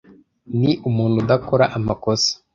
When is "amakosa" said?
1.77-2.31